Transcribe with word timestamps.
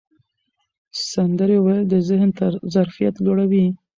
سندرې 1.11 1.57
ویل 1.61 1.83
د 1.89 1.93
ذهن 2.09 2.29
ظرفیت 2.73 3.15
لوړوي. 3.25 3.65